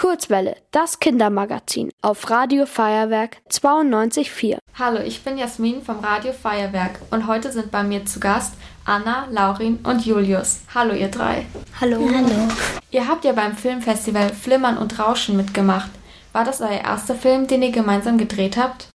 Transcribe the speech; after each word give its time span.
Kurzwelle, 0.00 0.56
das 0.70 0.98
Kindermagazin 0.98 1.90
auf 2.00 2.30
Radio 2.30 2.64
Feuerwerk 2.64 3.36
92.4. 3.50 4.56
Hallo, 4.78 5.00
ich 5.00 5.22
bin 5.22 5.36
Jasmin 5.36 5.82
vom 5.82 5.98
Radio 5.98 6.32
Feuerwerk 6.32 6.98
und 7.10 7.26
heute 7.26 7.52
sind 7.52 7.70
bei 7.70 7.82
mir 7.82 8.06
zu 8.06 8.18
Gast 8.18 8.54
Anna, 8.86 9.28
Laurin 9.30 9.78
und 9.82 10.06
Julius. 10.06 10.60
Hallo 10.74 10.94
ihr 10.94 11.08
drei. 11.08 11.44
Hallo. 11.82 12.08
Hallo. 12.14 12.48
Ihr 12.90 13.06
habt 13.06 13.26
ja 13.26 13.32
beim 13.32 13.54
Filmfestival 13.54 14.32
Flimmern 14.32 14.78
und 14.78 14.98
Rauschen 14.98 15.36
mitgemacht. 15.36 15.90
War 16.32 16.44
das 16.44 16.62
euer 16.62 16.80
erster 16.80 17.14
Film, 17.14 17.46
den 17.46 17.60
ihr 17.60 17.70
gemeinsam 17.70 18.16
gedreht 18.16 18.56
habt? 18.56 18.88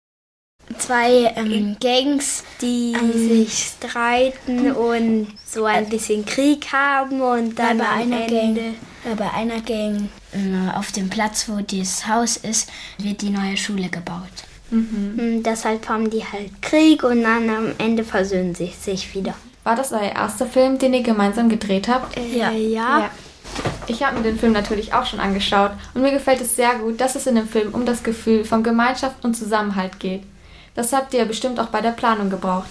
Zwei 0.79 1.35
ähm, 1.37 1.77
Gangs, 1.83 2.45
die 2.63 2.95
ähm, 2.95 3.13
sich 3.13 3.75
streiten 3.77 4.73
und 4.73 5.27
so 5.45 5.67
ein 5.67 5.87
bisschen 5.91 6.25
Krieg 6.25 6.73
haben 6.73 7.21
und 7.21 7.59
dann 7.59 7.77
bei 7.77 7.85
am 7.85 7.99
einer 7.99 8.23
Ende 8.23 8.63
Gang, 8.63 8.75
bei 9.17 9.31
einer 9.33 9.61
Gang 9.61 10.09
äh, 10.33 10.77
auf 10.77 10.93
dem 10.93 11.11
Platz, 11.11 11.49
wo 11.49 11.61
dieses 11.61 12.09
Haus 12.09 12.37
ist, 12.37 12.71
wird 12.99 13.23
die 13.23 13.31
neue 13.31 13.57
Schule 13.57 13.89
gebaut. 13.89 14.45
Mhm. 14.71 15.43
Deshalb 15.43 15.89
haben 15.89 16.11
die 16.11 16.25
halt 16.25 16.63
Krieg 16.63 17.03
und 17.05 17.23
dann 17.23 17.49
am 17.51 17.73
Ende 17.79 18.05
versöhnen 18.05 18.55
sie 18.55 18.69
sich 18.69 19.15
wieder. 19.15 19.35
War 19.63 19.77
das 19.77 19.93
euer 19.93 20.13
erster 20.15 20.47
Film, 20.47 20.79
den 20.79 20.95
ihr 20.95 21.03
gemeinsam 21.03 21.49
gedreht 21.49 21.89
habt? 21.89 22.17
Äh, 22.17 22.37
ja. 22.37 22.51
ja. 22.51 22.99
ja. 23.01 23.11
Ich 23.87 24.03
habe 24.03 24.17
mir 24.17 24.23
den 24.23 24.39
Film 24.39 24.53
natürlich 24.53 24.95
auch 24.95 25.05
schon 25.05 25.21
angeschaut 25.21 25.73
und 25.93 26.03
mir 26.03 26.11
gefällt 26.11 26.41
es 26.41 26.57
sehr 26.57 26.75
gut, 26.77 27.01
dass 27.01 27.15
es 27.15 27.27
in 27.27 27.35
dem 27.35 27.49
Film 27.49 27.75
um 27.75 27.85
das 27.85 28.03
Gefühl 28.03 28.45
von 28.45 28.63
Gemeinschaft 28.63 29.25
und 29.25 29.35
Zusammenhalt 29.35 30.01
geht. 30.01 30.23
Das 30.75 30.93
habt 30.93 31.15
ihr 31.15 31.25
bestimmt 31.25 31.61
auch 31.61 31.67
bei 31.67 31.81
der 31.81 31.91
Planung 31.91 32.31
gebraucht. 32.31 32.69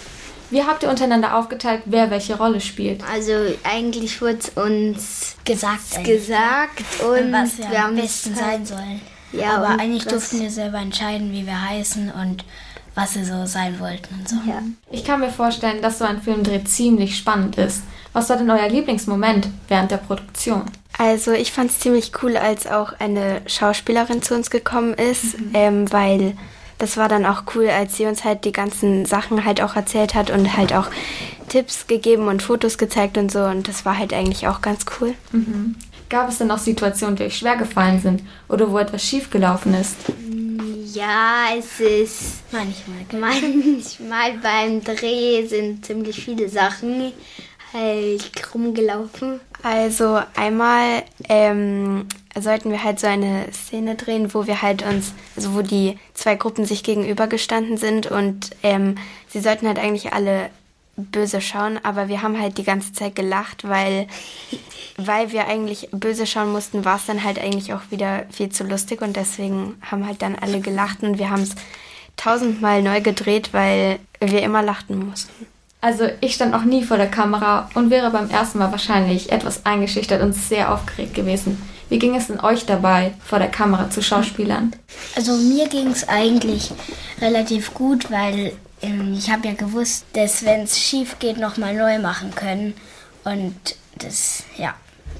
Wie 0.53 0.63
habt 0.63 0.84
ihr 0.84 0.89
untereinander 0.89 1.35
aufgeteilt, 1.35 1.81
wer 1.85 2.12
welche 2.12 2.38
Rolle 2.38 2.62
spielt? 2.62 3.03
Also 3.12 3.31
eigentlich 3.63 4.21
wurde 4.21 4.38
es 4.38 4.49
uns 4.49 5.35
gesagt, 5.45 6.03
gesagt 6.03 6.84
und 7.02 7.31
was 7.31 7.57
wir, 7.57 7.71
wir 7.71 7.85
am 7.85 7.95
besten 7.95 8.35
sein 8.35 8.63
sollen. 8.63 9.02
Ja, 9.31 9.57
aber 9.57 9.70
eigentlich 9.81 10.05
durften 10.05 10.39
wir 10.39 10.52
selber 10.52 10.77
entscheiden, 10.77 11.31
wie 11.31 11.48
wir 11.48 11.59
heißen 11.70 12.12
und 12.12 12.45
was 12.93 13.15
wir 13.15 13.26
so 13.26 13.48
sein 13.48 13.79
wollten 13.79 14.13
und 14.13 14.29
so. 14.29 14.35
Ja. 14.48 14.62
Ich 14.91 15.04
kann 15.04 15.21
mir 15.21 15.32
vorstellen, 15.32 15.82
dass 15.82 15.98
so 15.98 16.05
ein 16.05 16.21
Filmdreh 16.21 16.63
ziemlich 16.65 17.17
spannend 17.17 17.57
ist. 17.57 17.82
Was 18.13 18.29
war 18.29 18.38
denn 18.38 18.51
euer 18.51 18.70
Lieblingsmoment 18.70 19.49
während 19.70 19.90
der 19.90 19.98
Produktion? 19.98 20.65
Also 20.99 21.32
ich 21.32 21.51
fand 21.51 21.71
es 21.71 21.79
ziemlich 21.79 22.12
cool, 22.21 22.38
als 22.38 22.67
auch 22.67 22.93
eine 22.99 23.41
Schauspielerin 23.48 24.21
zu 24.21 24.35
uns 24.35 24.51
gekommen 24.51 24.93
ist, 24.93 25.40
mhm. 25.40 25.51
ähm, 25.55 25.91
weil 25.91 26.38
das 26.84 26.98
war 26.98 27.07
dann 27.07 27.26
auch 27.26 27.43
cool, 27.55 27.70
als 27.70 27.95
sie 27.95 28.05
uns 28.07 28.26
halt 28.26 28.43
die 28.43 28.51
ganzen 28.51 29.05
Sachen 29.05 29.45
halt 29.45 29.62
auch 29.62 29.77
erzählt 29.77 30.15
hat 30.15 30.29
und 30.29 30.57
halt 30.57 30.73
auch 30.73 30.87
Tipps 31.48 31.87
gegeben 31.87 32.27
und 32.27 32.43
Fotos 32.43 32.77
gezeigt 32.77 33.17
und 33.17 33.31
so. 33.31 33.39
Und 33.39 33.70
das 33.70 33.85
war 33.85 33.98
halt 33.98 34.12
eigentlich 34.12 34.49
auch 34.49 34.59
ganz 34.62 34.84
cool. 34.99 35.13
Mhm. 35.31 35.76
Gab 36.09 36.27
es 36.27 36.39
denn 36.39 36.51
auch 36.51 36.57
Situationen, 36.57 37.15
die 37.15 37.23
euch 37.23 37.37
schwer 37.37 37.55
gefallen 37.55 38.01
sind 38.01 38.21
oder 38.49 38.70
wo 38.70 38.77
etwas 38.79 39.01
schiefgelaufen 39.01 39.73
ist? 39.76 39.95
Ja, 40.93 41.45
es 41.57 41.79
ist 41.79 42.41
manchmal, 42.51 43.31
manchmal 43.31 44.34
beim 44.39 44.84
Dreh 44.84 45.48
sind 45.48 45.85
ziemlich 45.85 46.21
viele 46.21 46.49
Sachen 46.49 47.13
halt 47.71 48.54
rumgelaufen. 48.54 49.39
Also 49.64 50.20
einmal 50.36 51.04
ähm, 51.30 52.06
sollten 52.38 52.70
wir 52.70 52.84
halt 52.84 53.00
so 53.00 53.08
eine 53.08 53.46
Szene 53.54 53.96
drehen, 53.96 54.34
wo 54.34 54.46
wir 54.46 54.62
halt 54.62 54.84
uns, 54.84 55.14
also 55.38 55.56
wo 55.56 55.62
die 55.62 55.98
zwei 56.14 56.36
Gruppen 56.36 56.66
sich 56.66 56.84
gegenübergestanden 56.84 57.78
sind 57.78 58.08
und 58.08 58.52
ähm, 58.62 58.96
sie 59.30 59.40
sollten 59.40 59.66
halt 59.66 59.80
eigentlich 59.80 60.12
alle 60.12 60.50
böse 60.98 61.40
schauen, 61.40 61.80
aber 61.82 62.10
wir 62.10 62.22
haben 62.22 62.40
halt 62.40 62.58
die 62.58 62.66
ganze 62.66 62.91
Zeit 62.91 63.16
gelacht, 63.16 63.68
weil, 63.68 64.08
weil 64.97 65.31
wir 65.31 65.47
eigentlich 65.47 65.88
böse 65.94 66.28
schauen 66.28 66.52
mussten, 66.52 66.84
war 66.84 66.97
es 66.97 67.06
dann 67.06 67.24
halt 67.24 67.40
eigentlich 67.40 67.74
auch 67.74 67.90
wieder 67.90 68.25
viel 68.31 68.50
zu 68.50 68.66
lustig 68.66 69.02
und 69.02 69.16
deswegen 69.16 69.81
haben 69.81 70.06
halt 70.06 70.22
dann 70.22 70.36
alle 70.36 70.59
gelacht 70.59 71.03
und 71.03 71.19
wir 71.19 71.30
haben 71.30 71.44
es 71.44 71.56
tausendmal 72.18 72.84
neu 72.84 73.00
gedreht, 73.00 73.53
weil 73.53 74.00
wir 74.19 74.44
immer 74.44 74.62
lachten 74.62 75.08
mussten. 75.08 75.53
Also 75.84 76.07
ich 76.22 76.35
stand 76.35 76.53
noch 76.53 76.63
nie 76.63 76.81
vor 76.81 76.95
der 76.95 77.11
Kamera 77.11 77.69
und 77.73 77.89
wäre 77.89 78.09
beim 78.09 78.29
ersten 78.29 78.57
Mal 78.57 78.71
wahrscheinlich 78.71 79.33
etwas 79.33 79.66
eingeschüchtert 79.66 80.21
und 80.21 80.31
sehr 80.31 80.73
aufgeregt 80.73 81.13
gewesen. 81.13 81.61
Wie 81.89 81.99
ging 81.99 82.16
es 82.16 82.27
denn 82.27 82.39
euch 82.39 82.66
dabei, 82.66 83.13
vor 83.21 83.38
der 83.38 83.49
Kamera 83.49 83.89
zu 83.89 84.01
Schauspielern? 84.01 84.73
Also 85.17 85.33
mir 85.33 85.67
ging 85.67 85.88
es 85.88 86.07
eigentlich 86.07 86.72
relativ 87.19 87.73
gut, 87.73 88.09
weil 88.09 88.53
ähm, 88.81 89.13
ich 89.17 89.29
habe 89.29 89.45
ja 89.45 89.55
gewusst, 89.55 90.05
dass 90.13 90.45
wenn 90.45 90.61
es 90.61 90.79
schief 90.79 91.19
geht, 91.19 91.38
nochmal 91.38 91.75
neu 91.75 91.99
machen 91.99 92.33
können. 92.33 92.75
Und 93.25 93.53
das, 93.99 94.43
ja, 94.57 94.75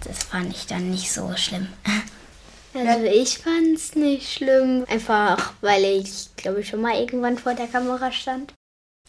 das 0.08 0.24
fand 0.24 0.56
ich 0.56 0.66
dann 0.66 0.92
nicht 0.92 1.12
so 1.12 1.30
schlimm. 1.36 1.68
Also 2.76 3.06
ich 3.06 3.38
fand 3.38 3.76
es 3.76 3.94
nicht 3.94 4.34
schlimm, 4.34 4.84
einfach 4.90 5.54
weil 5.62 5.84
ich, 5.84 6.30
glaube 6.38 6.62
ich, 6.62 6.70
schon 6.70 6.82
mal 6.82 7.00
irgendwann 7.00 7.38
vor 7.38 7.54
der 7.54 7.68
Kamera 7.68 8.12
stand. 8.12 8.52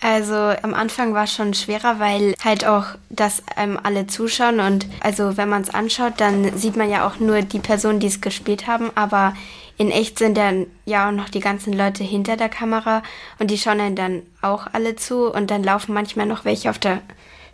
Also 0.04 0.34
am 0.34 0.75
Anfang 0.75 1.15
war 1.15 1.25
es 1.25 1.32
schon 1.32 1.54
schwerer, 1.54 1.98
weil 1.98 2.34
halt 2.44 2.66
auch, 2.66 2.84
dass 3.09 3.42
einem 3.56 3.81
alle 3.82 4.06
zuschauen 4.06 4.60
und 4.60 4.87
also 5.00 5.38
wenn 5.38 5.48
man 5.48 5.62
es 5.62 5.70
anschaut, 5.72 6.12
dann 6.19 6.59
sieht 6.59 6.76
man 6.76 6.91
ja 6.91 7.06
auch 7.06 7.20
nur 7.20 7.41
die 7.41 7.59
Personen, 7.59 8.00
die 8.00 8.09
es 8.09 8.20
gespielt 8.20 8.66
haben, 8.66 8.91
aber 8.97 9.32
in 9.78 9.91
echt 9.91 10.19
sind 10.19 10.37
dann 10.37 10.66
ja 10.84 11.09
auch 11.09 11.12
noch 11.12 11.31
die 11.31 11.41
ganzen 11.41 11.72
Leute 11.72 12.04
hinter 12.04 12.37
der 12.37 12.50
Kamera 12.50 13.03
und 13.38 13.50
die 13.50 13.56
schauen 13.56 13.78
dann, 13.78 13.97
dann 13.97 14.22
auch 14.43 14.66
alle 14.75 14.94
zu 14.94 15.32
und 15.32 15.50
dann 15.50 15.64
laufen 15.64 15.94
manchmal 15.94 16.26
noch 16.26 16.44
welche 16.44 16.69
auf 16.69 16.78
der 16.78 17.00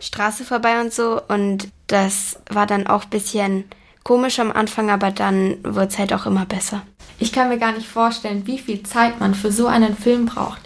Straße 0.01 0.45
vorbei 0.45 0.81
und 0.81 0.93
so 0.93 1.23
und 1.29 1.69
das 1.87 2.41
war 2.51 2.67
dann 2.67 2.89
auch 2.89 3.05
ein 3.05 3.11
bisschen 3.11 3.65
komisch 4.03 4.41
am 4.41 4.51
Anfang, 4.51 4.91
aber 4.91 5.13
dann 5.13 5.59
wurde 5.63 5.87
es 5.87 5.99
halt 5.99 6.13
auch 6.13 6.27
immer 6.27 6.47
besser. 6.47 6.83
Ich 7.21 7.33
kann 7.33 7.49
mir 7.49 7.59
gar 7.59 7.71
nicht 7.71 7.87
vorstellen, 7.87 8.49
wie 8.49 8.59
viel 8.59 8.83
Zeit 8.83 9.21
man 9.21 9.37
für 9.37 9.53
so 9.53 9.69
einen 9.69 9.97
Film 9.97 10.27
braucht. 10.27 10.61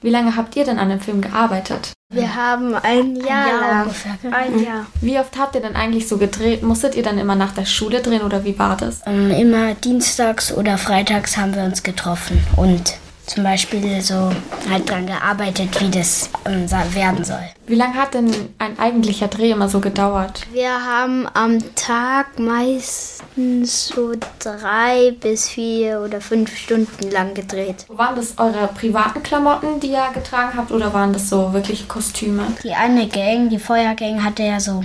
Wie 0.00 0.10
lange 0.10 0.36
habt 0.36 0.54
ihr 0.56 0.64
denn 0.64 0.78
an 0.78 0.90
dem 0.90 1.00
Film 1.00 1.20
gearbeitet? 1.20 1.92
Wir 2.10 2.34
haben 2.34 2.74
ein 2.74 3.16
Jahr, 3.16 3.26
ein 3.26 3.26
Jahr 3.26 3.60
lang. 3.60 3.82
Ungefähr. 3.82 4.16
Ein 4.30 4.64
Jahr. 4.64 4.86
Wie 5.00 5.18
oft 5.18 5.36
habt 5.38 5.54
ihr 5.56 5.60
denn 5.60 5.76
eigentlich 5.76 6.08
so 6.08 6.18
gedreht? 6.18 6.62
Musstet 6.62 6.94
ihr 6.94 7.02
dann 7.02 7.18
immer 7.18 7.34
nach 7.34 7.52
der 7.52 7.66
Schule 7.66 8.00
drehen 8.00 8.22
oder 8.22 8.44
wie 8.44 8.58
war 8.58 8.76
das? 8.76 9.00
Ähm, 9.06 9.30
immer 9.30 9.74
dienstags 9.74 10.52
oder 10.52 10.78
freitags 10.78 11.36
haben 11.36 11.54
wir 11.54 11.64
uns 11.64 11.82
getroffen 11.82 12.40
und 12.56 12.94
zum 13.28 13.44
Beispiel 13.44 14.00
so 14.00 14.32
halt 14.68 14.88
dran 14.88 15.06
gearbeitet, 15.06 15.80
wie 15.80 15.90
das 15.90 16.30
ähm, 16.46 16.68
werden 16.94 17.24
soll. 17.24 17.42
Wie 17.66 17.74
lange 17.74 17.94
hat 17.94 18.14
denn 18.14 18.30
ein 18.58 18.78
eigentlicher 18.78 19.28
Dreh 19.28 19.50
immer 19.50 19.68
so 19.68 19.80
gedauert? 19.80 20.46
Wir 20.52 20.70
haben 20.70 21.28
am 21.34 21.58
Tag 21.74 22.38
meistens 22.38 23.88
so 23.88 24.12
drei 24.38 25.14
bis 25.20 25.48
vier 25.48 26.00
oder 26.00 26.20
fünf 26.20 26.56
Stunden 26.56 27.10
lang 27.10 27.34
gedreht. 27.34 27.84
Waren 27.88 28.16
das 28.16 28.38
eure 28.38 28.68
privaten 28.68 29.22
Klamotten, 29.22 29.78
die 29.80 29.88
ihr 29.88 30.08
getragen 30.14 30.56
habt, 30.56 30.72
oder 30.72 30.92
waren 30.94 31.12
das 31.12 31.28
so 31.28 31.52
wirklich 31.52 31.86
Kostüme? 31.86 32.44
Die 32.64 32.72
eine 32.72 33.06
Gang, 33.08 33.50
die 33.50 33.58
Feuergang, 33.58 34.24
hatte 34.24 34.44
ja 34.44 34.58
so 34.58 34.82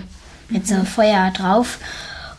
mit 0.49 0.67
so 0.67 0.83
Feuer 0.83 1.31
drauf. 1.31 1.79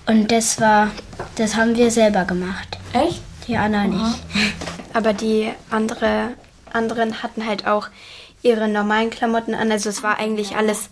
Und 0.06 0.30
das 0.30 0.60
war, 0.60 0.90
das 1.36 1.56
haben 1.56 1.74
wir 1.76 1.90
selber 1.90 2.24
gemacht. 2.24 2.78
Echt? 2.92 3.22
Die 3.48 3.56
Anna 3.56 3.84
nicht. 3.84 4.20
Aber 4.94 5.12
die 5.12 5.52
andere, 5.70 6.30
anderen 6.72 7.22
hatten 7.22 7.46
halt 7.46 7.66
auch 7.66 7.88
ihre 8.42 8.68
normalen 8.68 9.10
Klamotten 9.10 9.54
an. 9.54 9.70
Also 9.70 9.90
es 9.90 10.02
war 10.02 10.18
eigentlich 10.18 10.56
alles 10.56 10.88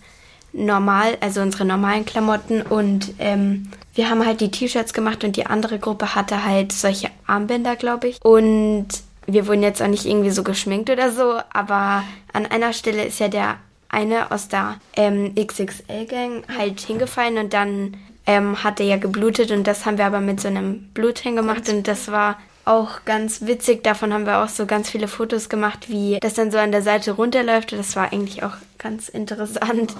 normal, 0.51 1.17
also 1.21 1.41
unsere 1.41 1.65
normalen 1.65 2.05
Klamotten. 2.05 2.61
Und 2.61 3.13
ähm, 3.17 3.71
wir 3.95 4.09
haben 4.09 4.25
halt 4.25 4.41
die 4.41 4.51
T-Shirts 4.51 4.93
gemacht 4.93 5.23
und 5.23 5.35
die 5.35 5.47
andere 5.47 5.79
Gruppe 5.79 6.13
hatte 6.13 6.45
halt 6.45 6.71
solche 6.71 7.09
Armbänder, 7.25 7.75
glaube 7.75 8.09
ich. 8.09 8.23
Und 8.23 8.87
wir 9.25 9.47
wurden 9.47 9.63
jetzt 9.63 9.81
auch 9.81 9.87
nicht 9.87 10.05
irgendwie 10.05 10.31
so 10.31 10.43
geschminkt 10.43 10.89
oder 10.89 11.11
so, 11.11 11.39
aber 11.51 12.03
an 12.33 12.45
einer 12.45 12.73
Stelle 12.73 13.05
ist 13.05 13.19
ja 13.19 13.29
der 13.29 13.57
eine 13.89 14.31
aus 14.31 14.47
der 14.47 14.79
ähm, 14.95 15.33
XXL-Gang 15.35 16.43
halt 16.57 16.81
hingefallen 16.81 17.37
und 17.37 17.53
dann 17.53 17.95
ähm, 18.25 18.63
hat 18.63 18.79
er 18.79 18.85
ja 18.85 18.97
geblutet 18.97 19.51
und 19.51 19.65
das 19.65 19.85
haben 19.85 19.97
wir 19.97 20.05
aber 20.05 20.19
mit 20.19 20.41
so 20.41 20.47
einem 20.47 20.89
Bluthang 20.93 21.35
gemacht 21.35 21.69
und 21.69 21.87
das 21.87 22.11
war 22.11 22.37
auch 22.65 23.03
ganz 23.05 23.41
witzig. 23.41 23.83
Davon 23.83 24.13
haben 24.13 24.25
wir 24.25 24.43
auch 24.43 24.47
so 24.47 24.65
ganz 24.65 24.89
viele 24.89 25.07
Fotos 25.07 25.49
gemacht, 25.49 25.89
wie 25.89 26.17
das 26.21 26.33
dann 26.33 26.51
so 26.51 26.57
an 26.57 26.71
der 26.71 26.81
Seite 26.81 27.11
runterläuft. 27.11 27.73
Das 27.73 27.95
war 27.95 28.11
eigentlich 28.13 28.43
auch 28.43 28.53
ganz 28.77 29.09
interessant. 29.09 29.93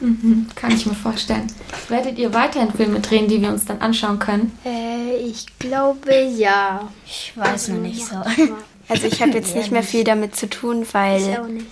mhm, 0.00 0.46
kann 0.54 0.72
ich 0.72 0.86
mir 0.86 0.94
vorstellen. 0.94 1.52
Werdet 1.88 2.18
ihr 2.18 2.32
weiterhin 2.32 2.72
Filme 2.72 3.00
drehen, 3.00 3.28
die 3.28 3.40
wir 3.42 3.48
uns 3.48 3.64
dann 3.64 3.80
anschauen 3.80 4.18
können? 4.18 4.56
Äh, 4.64 5.16
ich 5.16 5.46
glaube 5.58 6.14
ja. 6.14 6.88
Ich 7.06 7.32
weiß 7.36 7.68
noch 7.68 7.78
nicht 7.78 8.06
so. 8.06 8.16
Also 8.88 9.06
ich 9.06 9.20
habe 9.20 9.32
jetzt 9.32 9.54
nicht 9.56 9.72
mehr 9.72 9.82
viel 9.82 10.04
damit 10.04 10.36
zu 10.36 10.48
tun, 10.48 10.86
weil 10.92 11.62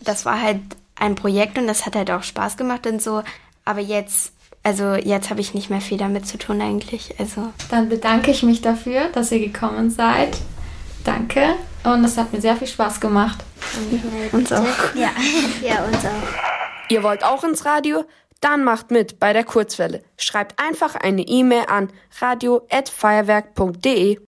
das 0.00 0.24
war 0.24 0.40
halt 0.40 0.60
ein 0.94 1.14
Projekt 1.14 1.58
und 1.58 1.66
das 1.66 1.84
hat 1.84 1.96
halt 1.96 2.10
auch 2.10 2.22
Spaß 2.22 2.56
gemacht 2.56 2.86
und 2.86 3.02
so. 3.02 3.22
Aber 3.64 3.80
jetzt 3.80 4.32
also 4.66 4.94
jetzt 4.96 5.30
habe 5.30 5.40
ich 5.40 5.54
nicht 5.54 5.70
mehr 5.70 5.80
viel 5.80 5.96
damit 5.96 6.26
zu 6.26 6.38
tun 6.38 6.60
eigentlich. 6.60 7.14
Also 7.20 7.52
dann 7.70 7.88
bedanke 7.88 8.32
ich 8.32 8.42
mich 8.42 8.62
dafür, 8.62 9.10
dass 9.12 9.30
ihr 9.30 9.38
gekommen 9.38 9.90
seid. 9.90 10.36
Danke 11.04 11.54
und 11.84 12.02
es 12.04 12.18
hat 12.18 12.32
mir 12.32 12.40
sehr 12.40 12.56
viel 12.56 12.66
Spaß 12.66 12.98
gemacht. 13.00 13.44
uns 14.32 14.50
auch. 14.50 14.66
Ja, 14.96 15.10
ja, 15.62 15.84
uns 15.84 16.04
auch. 16.04 16.88
Ihr 16.88 17.04
wollt 17.04 17.22
auch 17.22 17.44
ins 17.44 17.64
Radio? 17.64 18.04
Dann 18.40 18.64
macht 18.64 18.90
mit 18.90 19.20
bei 19.20 19.32
der 19.32 19.44
Kurzwelle. 19.44 20.02
Schreibt 20.18 20.60
einfach 20.60 20.96
eine 20.96 21.22
E-Mail 21.22 21.66
an 21.68 21.92
radio@feuerwerk.de. 22.20 24.18